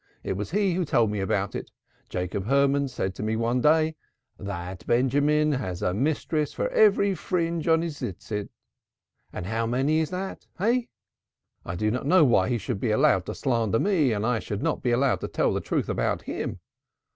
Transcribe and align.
It 0.23 0.33
was 0.33 0.49
he 0.49 0.73
who 0.73 0.83
told 0.83 1.11
me 1.11 1.19
about 1.19 1.53
it. 1.53 1.69
Jacob 2.09 2.45
Hermann 2.47 2.87
said 2.87 3.13
to 3.13 3.21
me 3.21 3.35
one 3.35 3.61
day: 3.61 3.97
'That 4.39 4.87
Benjamin 4.87 5.51
has 5.51 5.83
a 5.83 5.93
mistress 5.93 6.53
for 6.53 6.67
every 6.69 7.13
fringe 7.13 7.67
of 7.67 7.81
his 7.83 7.99
four 7.99 8.13
corners.' 8.19 8.49
And 9.31 9.45
how 9.45 9.67
many 9.67 9.99
is 9.99 10.09
that, 10.09 10.47
eh? 10.59 10.85
I 11.63 11.75
do 11.75 11.91
not 11.91 12.07
know 12.07 12.25
why 12.25 12.49
he 12.49 12.57
should 12.57 12.79
be 12.79 12.89
allowed 12.89 13.27
to 13.27 13.35
slander 13.35 13.77
me 13.79 14.11
and 14.11 14.25
I 14.25 14.41
not 14.49 14.81
be 14.81 14.89
allowed 14.89 15.21
to 15.21 15.27
tell 15.27 15.53
the 15.53 15.61
truth 15.61 15.87
about 15.87 16.23
him. 16.23 16.59